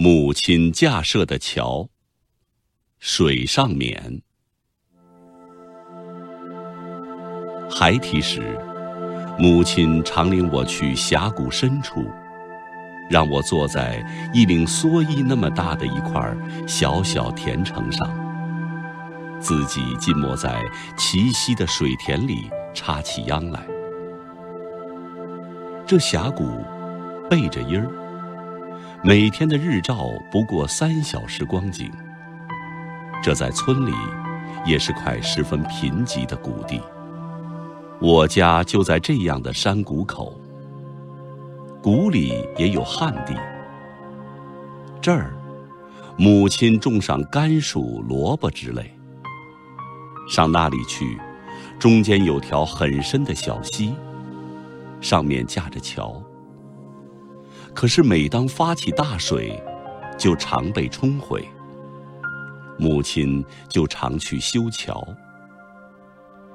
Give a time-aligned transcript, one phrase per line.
[0.00, 1.88] 母亲架设的桥，
[3.00, 4.22] 水上眠。
[7.68, 8.56] 孩提时，
[9.40, 12.04] 母亲常领我去峡谷深处，
[13.10, 14.00] 让我坐在
[14.32, 16.32] 一领蓑衣那么大的一块
[16.64, 18.08] 小小田城上，
[19.40, 20.62] 自己浸没在
[20.96, 23.66] 齐溪的水田里插起秧来。
[25.84, 26.64] 这峡谷
[27.28, 27.90] 背着音儿，
[29.04, 31.90] 每天的日照不过三小时光景。
[33.22, 33.92] 这在村里
[34.66, 36.80] 也是块十分贫瘠的谷地。
[38.00, 40.40] 我家就在这样的山谷口，
[41.82, 43.34] 谷里也有旱地。
[45.00, 45.32] 这儿，
[46.16, 48.92] 母亲种上甘薯、萝卜之类。
[50.28, 51.18] 上那里去，
[51.78, 53.94] 中间有条很深的小溪，
[55.00, 56.20] 上面架着桥。
[57.78, 59.56] 可是每当发起大水，
[60.18, 61.48] 就常被冲毁。
[62.76, 65.06] 母亲就常去修桥。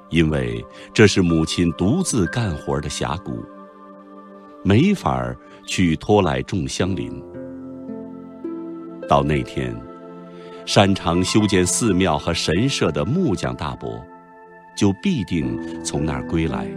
[0.10, 0.62] 因为
[0.94, 3.42] 这是母亲独自干活的峡谷，
[4.66, 5.34] 没法
[5.66, 7.24] 去拖来众乡邻。
[9.08, 9.74] 到那天，
[10.66, 14.06] 擅长修建寺庙和神社的木匠大伯，
[14.76, 16.68] 就必定从那儿归来，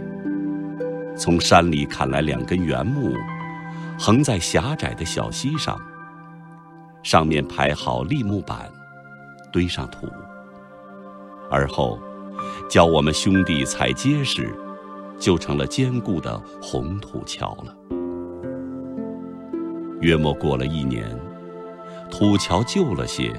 [1.17, 3.13] 从山里砍来两根原木，
[3.99, 5.77] 横在狭窄的小溪上，
[7.03, 8.71] 上面排好立木板，
[9.51, 10.07] 堆上土，
[11.49, 11.99] 而后。
[12.69, 14.53] 教我们兄弟踩结实，
[15.17, 17.75] 就成了坚固的红土桥了。
[20.01, 21.09] 约莫过了一年，
[22.11, 23.33] 土桥旧了些，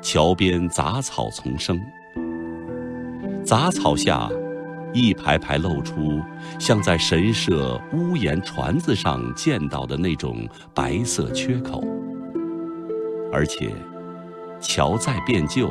[0.00, 1.80] 桥边杂草丛生，
[3.44, 4.28] 杂草下
[4.92, 6.20] 一排排露出
[6.58, 11.82] 像在神社屋檐船子上见到的那种白色缺口，
[13.32, 13.70] 而且
[14.60, 15.70] 桥再变旧。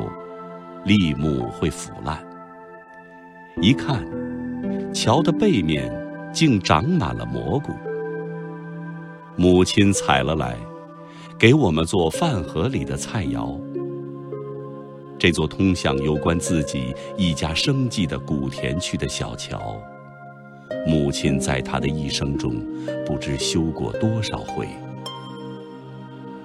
[0.84, 2.18] 立木会腐烂，
[3.60, 4.04] 一看，
[4.92, 5.88] 桥的背面
[6.32, 7.72] 竟长满了蘑菇。
[9.36, 10.56] 母亲采了来，
[11.38, 13.56] 给我们做饭盒里的菜肴。
[15.22, 19.80] 这座通向有关自己一家生计的古田区的小桥，
[20.84, 22.56] 母亲在她的一生中
[23.06, 24.66] 不知修过多少回。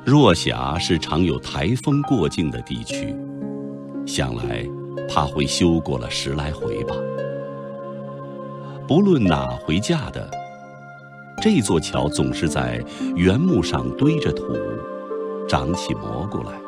[0.05, 3.15] 若霞是常有台风过境的地区。
[4.05, 4.63] 想来，
[5.09, 6.95] 怕会修过了十来回吧。
[8.87, 10.29] 不论哪回架的，
[11.41, 12.79] 这座桥总是在
[13.15, 14.55] 原木上堆着土，
[15.49, 16.66] 长起蘑菇来。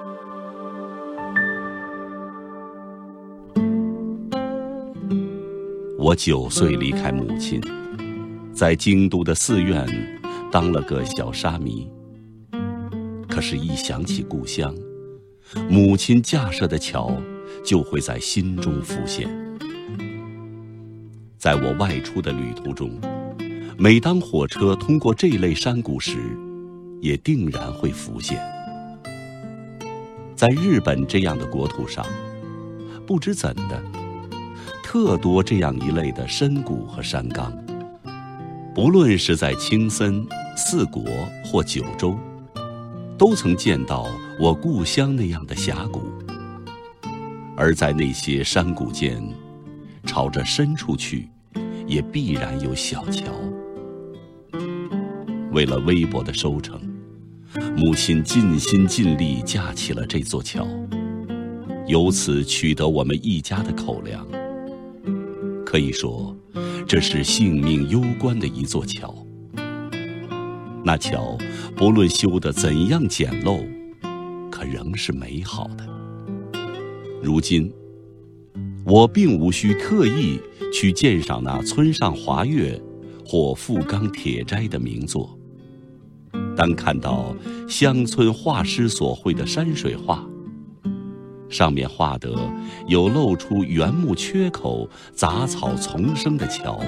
[6.02, 7.62] 我九岁离开母亲，
[8.54, 9.86] 在京都的寺院
[10.50, 11.92] 当了个小沙弥。
[13.28, 14.74] 可是，一想起故乡，
[15.70, 17.12] 母亲架设的桥，
[17.66, 19.28] 就会在心中浮现。
[21.38, 22.90] 在我外出的旅途中，
[23.78, 26.16] 每当火车通过这类山谷时，
[27.02, 28.42] 也定然会浮现。
[30.34, 32.06] 在日本这样的国土上，
[33.06, 33.84] 不知怎的，
[34.92, 37.56] 特多这样一类的深谷和山冈。
[38.74, 40.26] 不论是在青森、
[40.58, 41.04] 四国
[41.46, 42.18] 或九州。
[43.16, 44.08] 都曾见到
[44.40, 46.02] 我故乡那样的峡谷，
[47.56, 49.22] 而在那些山谷间，
[50.08, 51.30] 朝着深处去，
[51.86, 53.26] 也必然有小桥。
[55.52, 56.82] 为了微薄的收成，
[57.78, 60.66] 母亲尽心尽力架起了这座桥，
[61.86, 64.26] 由此取得我们一家的口粮。
[65.70, 66.36] 可以说，
[66.88, 69.14] 这是性命攸关的一座桥。
[70.84, 71.38] 那桥，
[71.76, 73.64] 不论修得怎样简陋，
[74.50, 75.88] 可仍是美好的。
[77.22, 77.72] 如今，
[78.84, 80.40] 我并无需特意
[80.74, 82.82] 去鉴赏那村上华月
[83.24, 85.38] 或富冈铁斋的名作，
[86.58, 87.36] 当看到
[87.68, 90.28] 乡村画师所绘的山水画，
[91.50, 92.36] 上面画得
[92.88, 96.80] 有露出原木缺口、杂草丛生的桥，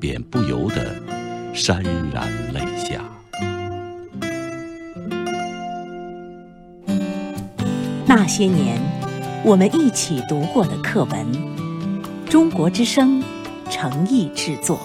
[0.00, 0.94] 便不由得。
[1.54, 1.84] 潸
[2.14, 3.02] 然泪下。
[8.06, 8.80] 那些年，
[9.44, 11.26] 我们一起读过的课文，
[12.30, 13.22] 《中国之声》
[13.70, 14.80] 诚意制作。